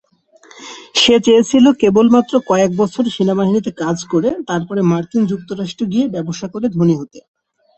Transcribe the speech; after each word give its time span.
সে 0.95 1.15
চেয়েছিল 1.25 1.65
কেবলমাত্র 1.81 2.33
কয়েক 2.49 2.71
বছর 2.77 3.03
সেনাবাহিনীতে 3.15 3.71
কাজ 3.81 3.97
করে, 4.11 4.29
তারপরে 4.49 4.81
মার্কিন 4.91 5.23
যুক্তরাষ্ট্রে 5.25 5.85
গিয়ে, 5.93 6.05
ব্যবসা 6.15 6.47
করে 6.53 6.65
ধনী 6.69 6.95
হতে। 6.99 7.19